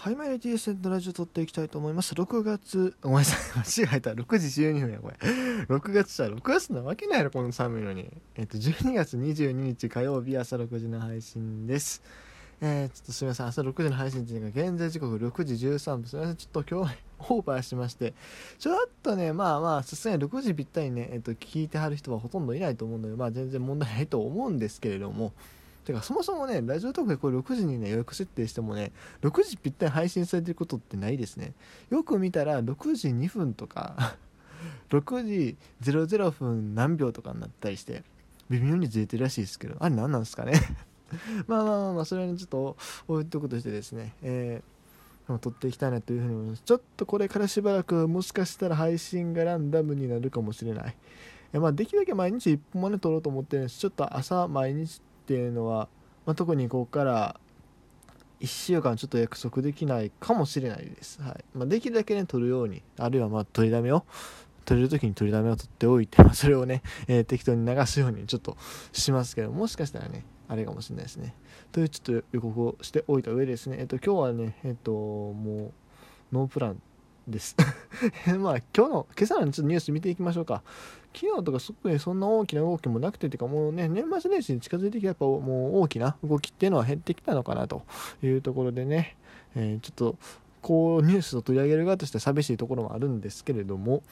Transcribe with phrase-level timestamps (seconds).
[0.00, 2.14] はい、マイレティーセントラジオ撮っていきたいと思います。
[2.14, 4.12] 6月、ごめんなさい、間違えた。
[4.12, 5.16] 6時12分や、これ。
[5.68, 8.10] 6月じゃ、6月なわけないやろ、この寒いのに。
[8.34, 12.02] えっと、12月22日火曜日朝6時の配信です。
[12.62, 16.06] えー、ちょっとすみません、朝6時の配信っていうか、現在時刻6時13分。
[16.06, 18.14] すみません、ちょっと今日、オーバーしまして、
[18.58, 25.34] ちょっとね、まあまあ、さすがに6時ぴったりね、えっと、聞いてはる人はほとんどいないと思うので、まあ全然問題ないと思うんですけれども、
[25.92, 31.52] てかそもそもねラジオトークでこれ6時にね予約設定してもね6時ぴったり配信されてることってないですね。
[31.90, 34.16] よく見たら6時2分とか
[34.90, 38.02] 6時00分何秒とかになったりして
[38.50, 40.52] 微妙にずれてるらしいですけどあれ何なんですかね？
[41.46, 42.76] まあまあまあまあそれはちょっと
[43.08, 44.70] 置いとくとしてですねえー
[45.38, 46.62] 撮っていきたいなというふうに思います。
[46.64, 50.96] ちょっとこれからしばらくもしかしたら配信がランダムになるかもしれない。
[51.52, 53.78] えまあできるだけ毎日1本まで撮ろうと思ってるんです。
[53.78, 55.88] ちょっと朝毎日っていうのは、
[56.26, 57.36] まあ、特にここから
[58.40, 61.44] 1週間ちょっと約束できないかもしれないです、はい。
[61.54, 64.04] まあ、できるだけね撮るようにあるいはまあ取りだめを
[64.64, 68.56] 撮れる時に取りだめを取っておいて、まあ、それをね、えー適当に流すようにちょっと
[68.90, 71.36] しますけどもしかしたらねあれかもしれないですね。
[71.70, 73.76] というちょっと予告をしておいた上でですね。
[73.78, 75.72] えっ、と今日はねえっ、とも
[76.32, 76.82] うノープラン
[77.30, 77.56] です。
[78.38, 80.62] まあ今日の今朝のちょっとニュース見ていきましょうか。
[81.14, 87.82] 昨日とかすごくそんな大きな動きもなくててかもうね年末年始に近づいてきてやっぱもう大きな動きっていうのは減ってきたのかなと
[88.22, 89.16] いうところでね、
[89.54, 90.16] えーちょっと
[90.62, 94.02] こうニュースを取り上げる側として寂しいところもあるんですけれども。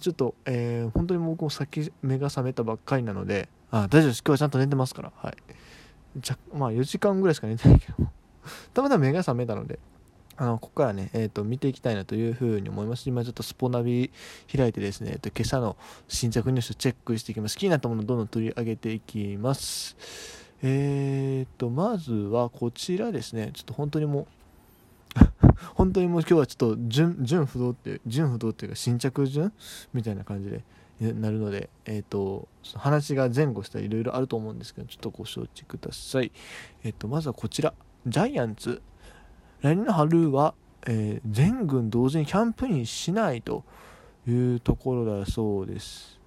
[0.00, 3.48] ちょっと、えー本当に僕もさっき目が覚めたばっかりなので。
[3.70, 4.20] あ大丈夫です。
[4.20, 5.12] 今日はちゃんと寝てますから。
[5.14, 5.34] はい。
[6.16, 8.08] じゃまあ4時間ぐらいしか寝てないけど。
[8.72, 9.78] たまたま目が覚めたので。
[10.40, 13.06] あのここからね、えー、と見ていきたいなというふうに思います。
[13.10, 14.10] 今ちょっとスポナビ
[14.50, 15.76] 開いてですね、えー、と今朝の
[16.08, 17.58] 新着ニュースをチェックしていきます。
[17.58, 19.98] 気になったものをどんどん取り上げていきます。
[20.62, 24.26] えー、と、まずはこちらですね、ちょっと本当にもう、
[25.76, 29.52] 本当にもう今日はちょっと順順不動っていう、順不動っていうか新着順
[29.92, 30.62] みたいな感じで
[31.12, 36.32] なるので、えっ、と、話が前後したりいろいろあると思うんですけど、ちょっとご承知ください。
[36.82, 37.74] えっ、と、まずはこちら、
[38.06, 38.80] ジャイアンツ。
[39.62, 40.54] 来年の春は、
[40.86, 43.64] えー全軍同時にキャンプインしないと
[44.26, 46.18] いうところだそうです。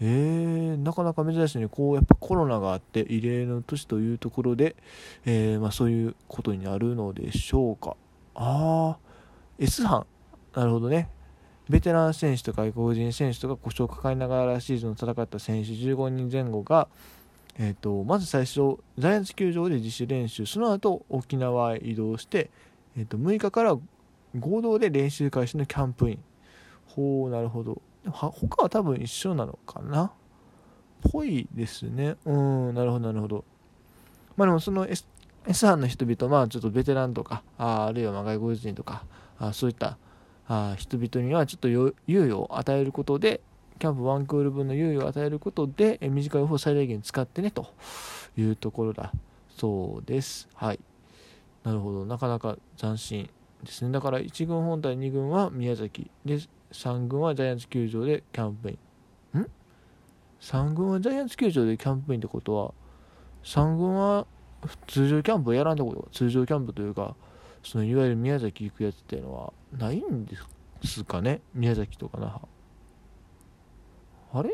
[0.00, 4.74] えー、なかなか珍しいね、こうやっぱコロナがあって異例の年というところで、
[5.24, 7.96] えーまあ、そういうことになるのでしょうか。
[8.34, 10.04] あー、S 班、
[10.56, 11.08] なるほどね。
[11.68, 16.88] ベテラン選手と外国人選手とか故障を抱えながらシーズンを戦った選手15人前後が、
[17.58, 22.50] えー、とまず最初、ジャイアンツ球場で自主練習、その後沖縄へ移動して、
[22.96, 23.76] えー、と6日から
[24.38, 26.18] 合同で練習開始のキャンプイン。
[26.86, 27.80] ほう、なるほど。
[28.06, 30.12] は他は多分一緒なのかな？
[31.10, 32.16] ぽいですね。
[32.24, 33.44] うん、なるほど、なるほど。
[34.36, 35.06] まあでもその S,
[35.46, 39.04] S 班の人々、まあちょっとベテランとか、ああるいは外国人とか、
[39.38, 39.98] あそういった
[40.48, 43.40] あ人々にはちょっと猶予を与えることで、
[43.78, 47.66] キャンプワンクール分の猶予を与えることで、え短いオフを最大限使ってねと
[48.36, 49.12] いうところだ
[49.56, 50.48] そうです。
[50.54, 50.80] はい。
[51.64, 52.04] なるほど。
[52.04, 53.30] なかなか斬新
[53.62, 53.92] ですね。
[53.92, 56.10] だから1軍本体、2軍は宮崎。
[56.24, 56.38] で、
[56.72, 58.78] 3軍はジャイアンツ球場でキャンプイ
[59.34, 59.40] ン。
[59.40, 59.50] ん
[60.40, 62.74] ?3 軍はジャイアンツ球場でキャンプインってことは、
[63.44, 64.26] 3軍は
[64.86, 66.08] 通常キャンプをやらんってこと？
[66.12, 67.14] 通常キャンプというか、
[67.62, 70.36] そのいわゆる宮崎行くやつっていうのはないんで
[70.84, 71.40] すかね？
[71.54, 72.42] 宮崎とか那覇。
[74.34, 74.50] あれ？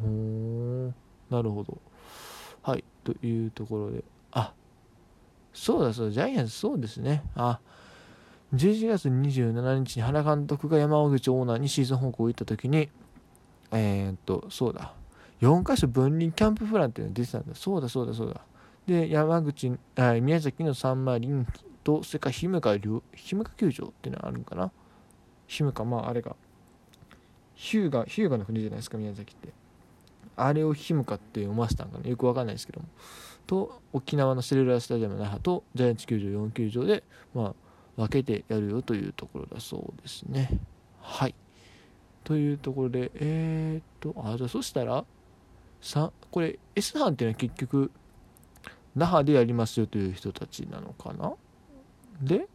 [0.00, 0.86] ほーん、
[1.30, 1.78] なるほど。
[2.62, 4.52] はい、というところで、あ
[5.58, 7.22] そうだそうだ、ジャイアンツそうですね。
[7.34, 7.58] あ
[8.54, 12.88] 11月27日に原監督が山口オーナーにシーズン報告を言ったときに、
[13.72, 14.94] えー、っと、そうだ、
[15.40, 17.54] 4カ所分離キャンププランっていうのが出てたんだ。
[17.54, 18.40] そうだそうだそうだ。
[18.86, 21.46] で、山口、あ宮崎のサンマリン
[21.84, 22.60] と、それから日向
[23.14, 24.70] 日向球場っていうのがあるんかな。
[25.46, 26.36] 日向、まああれが、
[27.54, 29.52] ヒューガ、ヒューガの国じゃないですか、宮崎って。
[30.36, 32.08] あれを日向って読ませたんかな。
[32.08, 32.86] よくわかんないですけども。
[33.48, 37.02] と、沖縄のセルラースタジアム那覇とジャイアンツ球場4球場で、
[37.34, 37.54] まあ、
[37.96, 40.60] 分けてやるよというところだそうですね。
[41.00, 41.34] はい。
[42.22, 45.04] というところで、えー、っと、あ、じゃあそしたら、
[45.80, 47.90] さこれ S 班っていうのは結局、
[48.94, 51.34] 那覇でやりますよという人たちなのかな？
[52.20, 52.48] で、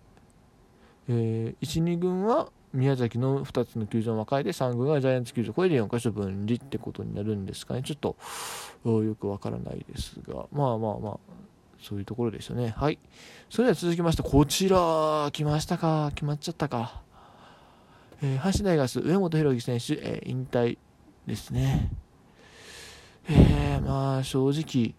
[1.07, 7.83] えー、1、2軍は宮崎の2つの球場を分えて、3軍はジャイアンツ球場、これで4箇所分離ってことになるんですかね。
[7.83, 8.15] ちょっと
[9.03, 11.19] よくわからないですが、まあまあまあ、
[11.81, 12.73] そういうところですよね。
[12.75, 12.97] はい。
[13.49, 16.11] それでは続きまして、こちら、来ましたか？
[16.15, 17.01] 決まっちゃったか？
[18.21, 20.77] えー阪神大学上本博樹選手、えー引退
[21.27, 21.91] ですね。
[23.29, 24.95] えーまあ正直、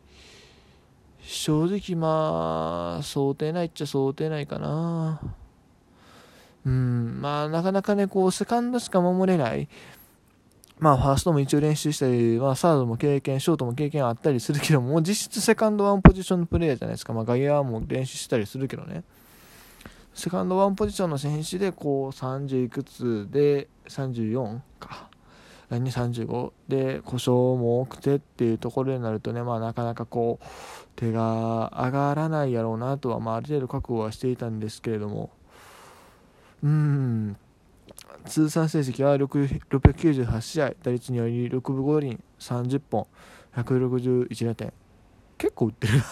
[1.23, 5.21] 正直まあ想定内っちゃ想定内かな
[6.67, 7.21] うん。
[7.21, 9.69] まあなかなかねこうセカンドしか守れない。
[10.79, 19.05] まあファーストも一応練習したり、まあ、サードも経験ショートも経験あったりするけども実質セカンドワンポジションのプレーヤーじゃないですか、まあ、外野も練習したりするけどね。
[20.15, 25.09] セカンドワンポジションの選手でこう30いくつで34か。
[25.71, 30.45] 来年35で故障も多くてっていうところになるとね、まあ、なかなかこう
[30.95, 35.31] 手が上がらないやろうなとは、まあ、ある程度覚悟はしていたんですけれども。
[36.65, 37.37] うん。
[38.25, 43.07] 通算成績は698試合打率により6分5厘30本
[43.55, 44.73] 161打点。
[45.37, 46.05] 結構打ってるな。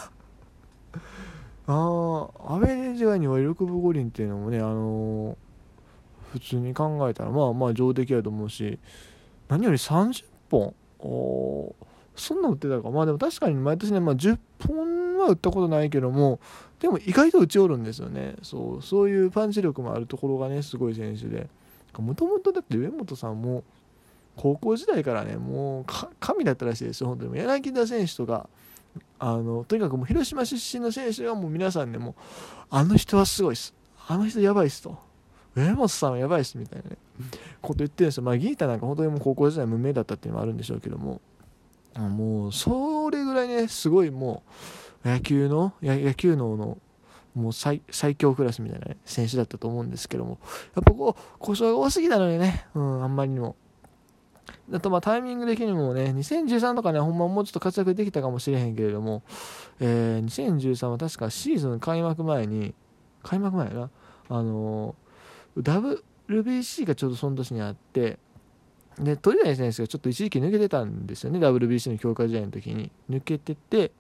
[1.67, 8.79] ああアベレージ外には6分5厘っていうのもねあのー、普通に考えたらまあまあ上出来やと思うし
[9.49, 11.75] 何より30本お
[12.15, 12.91] そんな打ってたか。
[12.91, 14.92] まあでも確かに毎年ね、まあ、10本
[15.23, 16.41] は打ったことないけども
[16.81, 18.35] でも意外と打ちおるんですよね。
[18.43, 21.49] そうそういうパンチ力もあるところがねすごい選手で。
[21.99, 23.65] もともとだって上本さんも
[24.37, 25.85] 高校時代からねもう
[26.19, 27.09] 神だったらしいですよ。
[27.09, 27.39] 本当に。
[27.39, 28.49] 柳田選手とか
[29.19, 32.15] あのとにかくもう広島出身の選手がもう皆さんねもう
[32.71, 33.75] あの人はすごいっす。
[34.09, 34.99] あの人やばいっすと。
[35.55, 36.97] 上本さんはやばいっすみたいなね
[37.61, 38.23] こと言ってるんですよ。
[38.23, 41.21] まあギータなんか本当にもう高校時代無名だったっていうのもあるんでしょうけども
[41.95, 44.51] もうそれぐらいねすごいもう
[45.05, 46.79] 野球の野球脳の
[47.35, 47.81] もう最
[48.17, 50.39] 強クラスみたいな、ね、選手だったと思うんですけども。
[50.75, 53.57] やっぱこう故障が多すぎたのでね、うん、あんまりにも。
[54.73, 59.23] あとまあタイミング的にもね2013とかねほんまもうちょっと活躍できたかもしれへんけれども、
[59.81, 62.75] えー、2013は確かシーズン開幕前に
[63.23, 63.91] 開幕前やな。
[64.29, 66.03] あのー、
[66.33, 68.19] WBC がちょうどその年にあって。
[68.99, 71.39] で鳥谷選手がちょっと一時期抜けてたんですよね。
[71.39, 72.91] WBC の強化試合の時に。
[73.09, 73.91] 抜けてて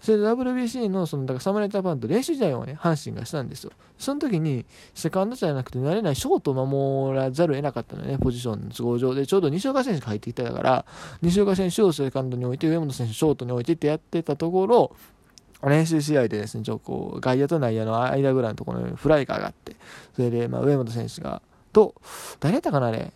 [0.00, 4.64] それで WBC のそのだから侍ジャパンと練習試合をね阪神がしたんですよその時に
[4.94, 10.84] セカンドじゃなくて慣れないショートを守らざるを得なかったのねポジションの都合上でちょうど西岡選手が入ってきたから
[11.20, 14.96] 西岡選手をセカンドに置いて上本選手をショートに置いてってやってたところ
[15.62, 19.74] 練習試合でですね、ちょこう外野と内野の間ぐらいのところにフライが上がって、
[20.14, 21.42] それで、ま、上本選手が、
[21.72, 21.94] と、
[22.38, 23.12] 誰やったかなあれ、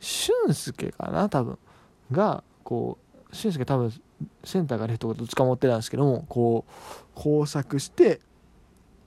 [0.00, 1.58] 俊介かな多分。
[2.10, 3.03] が、こう、
[3.34, 3.92] 俊介多分、
[4.44, 6.72] センターがレフトがどっちか持ってたんですけども、こう、
[7.14, 8.20] 工作して、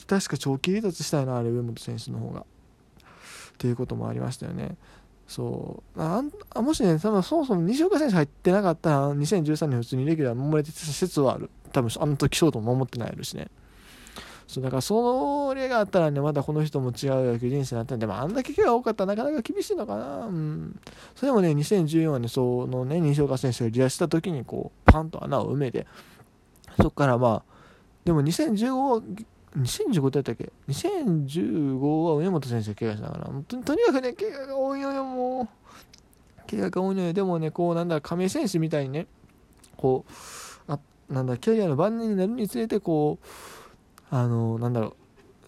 [0.06, 2.46] 確か長期離脱したいな、あれ、上本選手の方が。
[3.58, 4.76] ということもありましたよね。
[5.28, 11.50] そうああもしね、多分そもそも西岡選手入ってなかったら、2013年普通にレギュラー守れてた説はある。
[11.74, 13.50] 多分あの時ショートも守ってないしね。
[14.48, 17.98] そうだからそれがあったらねまたこの人も違う野球人生になった。
[17.98, 20.26] んで、まあ、あんだけ怪我多かったらなかなか厳しいのかな。
[20.26, 20.80] うん。
[21.16, 25.86] それでもね2014年そのね西岡選手が離脱した時にこうパンと穴を埋めて
[26.78, 27.54] そこからまあ
[28.06, 29.26] でも2015
[29.58, 35.48] 2015ってやったっけ ?2015 は上本選手が怪我したからととにかくね怪我が多いのよもう。
[36.50, 37.14] 怪我が多いのよ。
[37.14, 39.08] でもねこうなんだ亀井選手みたいにね
[39.76, 40.80] こうあ
[41.10, 43.26] なんだキャリアの晩年になるにつれてこう
[44.10, 44.96] あのなんだろう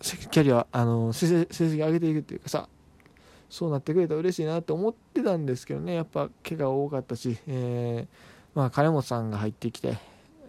[0.02, 2.68] キャリアあの成績上げていくっていうかさ
[3.50, 5.96] そうなってくれたら嬉しいなって思ってたんですけどね。
[5.96, 9.98] やっぱ怪我多かったし、えー、まあ、金本さんが入ってきて、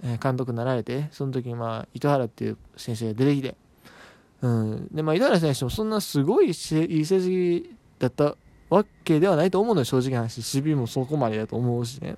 [0.03, 3.57] えー、監督になられてその時に、まあ、糸原っていう先生が出てきて、
[4.43, 4.89] うん。
[4.93, 8.37] でまあ、糸原選手もそんなすごいいい成績だった
[8.69, 10.39] わけではないと思うのよ正直な話。
[10.39, 12.17] 守備もそこまでだと思うしね。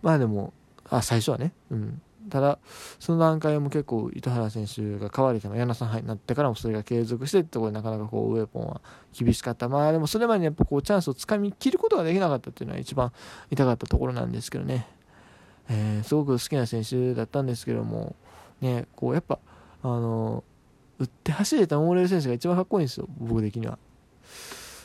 [0.00, 0.52] まあでも
[0.88, 1.52] あ最初はね。
[1.70, 2.00] うん。
[2.32, 2.58] ただ、
[2.98, 8.80] その段階も結構糸原選手が変わりたの柳さんになってからもそれが継続してってところでなかなかこうウェポンは
[9.12, 9.68] 厳しかった。
[9.68, 13.12] まあでもそれまでにやっぱこうチャンスをつかみきることができなかったっていうのは一番
[13.50, 14.86] 痛かったところなんですけどね。
[15.68, 18.16] えー、すごく好きな選手だったんですけども、
[18.62, 19.38] ね、こうやっぱ、
[19.82, 20.42] あの、
[20.98, 23.78] 打って走れた守れる選手が一番かっこいいんですよ、僕的には。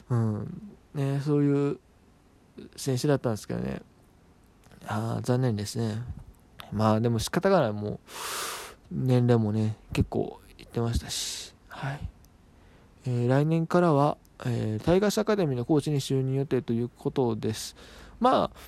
[0.09, 0.61] うん。
[0.93, 1.79] ね、そういう
[2.75, 3.81] 選手だったんですけどね。
[4.85, 6.01] ああ、残念ですね。
[6.71, 7.99] まあでも仕方がないもう
[8.91, 11.99] 年齢もね結構いってましたしはい、
[13.05, 17.75] えー、来年からは、えー、タイガースアカデミーのコーチに就任予定ということです
[18.19, 18.59] まあ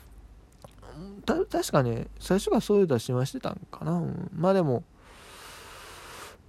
[1.26, 4.84] 確かね最初からそういう出しましてたんかな、うん、まあでも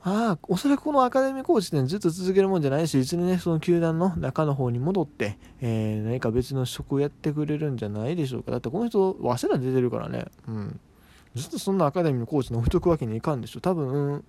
[0.03, 8.51] ああ、おそらくこのアカデミーコーチってずっと続けるもんじゃないし、いずれね、その球団の中の方に戻って、えー、何か別の職をやってくれるんじゃないでしょうか。
[8.51, 10.25] だってこの人、早稲田出てるからね。
[10.49, 10.81] うん。
[11.35, 13.61] ずっとそんなアカデミーのコーチに置いとくわけにいかんでしょ。
[13.61, 14.25] 多分、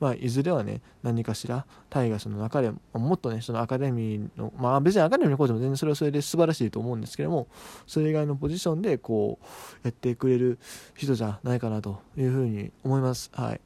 [0.00, 7.48] まあ、いずれはね何かしらタイガースの中でもっとねそのアカデミーのまあ別にアカデミーのコーチも全然それはそれで素晴らしいと思うんですけども
[7.86, 9.46] それ以外のポジションでこう
[9.86, 10.58] やってくれる
[10.94, 13.30] 人じゃないかなというふうに思います。
[13.34, 13.60] はい。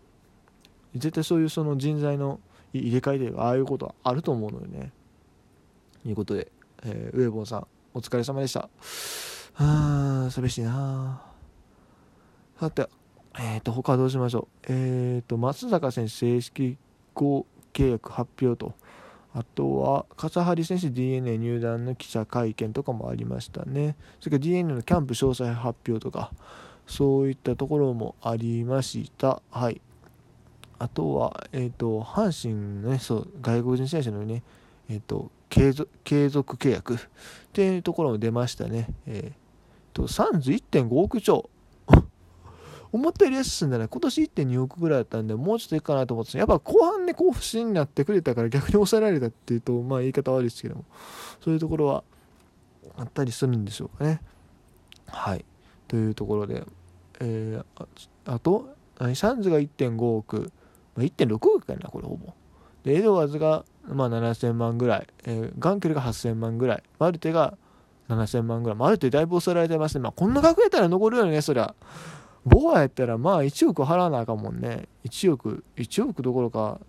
[0.97, 2.41] 絶対そういうその人材の
[2.73, 4.93] 入れ替えでああいうことはあると思うのでね。
[6.03, 6.51] ということで、
[6.85, 8.69] えー、ウェボンさんお疲れ様でした。
[9.57, 11.30] あー寂しいな
[12.61, 12.88] さて
[13.38, 14.73] えっ、ー、と他どうしましょう？
[14.73, 16.76] えっ、ー、と松坂選手正式
[17.14, 18.75] 合契約発表と。
[19.33, 23.97] あとは笠原選手 d n a 入団の記者会見とかもありましたね。
[24.19, 26.33] それから d n a のキャンプ詳細発表とか
[26.87, 29.40] そういったところもありました。
[29.50, 29.81] はい。
[30.81, 34.43] あとは、えーと、阪神の、ね、そう外国人選手のね、
[34.88, 36.99] えーと、継続継続契約っ
[37.52, 38.88] ていうところも出ましたね。
[39.07, 41.50] えーと、サンズ1.5億超
[42.93, 43.89] 思ったより安く済んだね。
[43.89, 50.85] 今年1.2億ぐらいだったんで、もうちょっといいかなと思ってたやっぱ後半ね、こう不審になってくれたから逆に抑えられたっていうと、まあ言い方悪いですけども、
[51.43, 52.05] そういうところは
[52.97, 54.21] あったりするんでしょうかね。
[55.07, 55.45] はい。
[55.89, 56.65] というところで、
[57.21, 57.87] えー、
[58.27, 58.75] あと、
[59.15, 60.53] サンズが1.5億、
[60.95, 62.33] まあ、1.6億かな、これほぼ。
[62.85, 67.57] で、エドワーズが、まあ、7000万ぐらい、えー、ガンケルが8000万ぐらい、マルテが
[68.09, 70.03] 7000万ぐらい、マルテだいぶ抑えられてますね。
[70.03, 71.75] まあ、こんな額やったら残るよね、そりゃ。
[72.45, 74.89] ボアやったら、まあ、1億払わなあかんもんね。
[75.05, 76.81] 1億、1億どころか、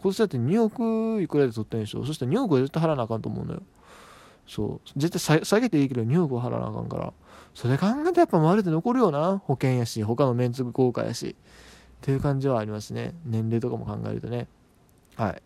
[0.00, 2.04] 今年だって2億いくらで取ってんでしょ。
[2.04, 3.62] そしたら2億は絶対払わなあかんと思うのよ。
[4.46, 4.90] そう。
[4.96, 7.12] 絶対下げていいけど2億は払わなあかんから。
[7.54, 9.38] それ考えてやっぱマルテ残るよな。
[9.38, 11.36] 保険やし、他のメンツ豪華やし。
[12.02, 14.48] っていう感じはありますね年齢とかも考えるとね
[15.14, 15.42] はい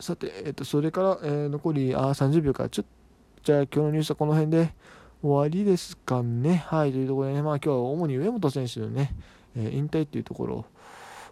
[0.00, 2.90] さて、えっと、それから、えー、残りあ30秒かちょっと
[3.44, 4.74] じゃあ今日のニュースはこの辺で
[5.22, 6.64] 終わりですかね。
[6.66, 7.42] はいというところでね。
[7.42, 9.14] まあ今日は主に上本選手のね、
[9.56, 10.64] えー、引退っていうところ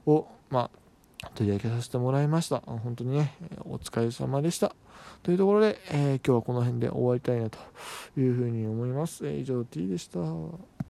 [0.07, 0.71] をま
[1.23, 2.61] あ取り上げさせてもらいました。
[2.61, 4.75] 本当にねお疲れ様でした。
[5.23, 7.59] というところで、えー、今日はこの辺で終わりたいなと
[8.19, 10.76] いうふうに思います、えー、以上 T でした。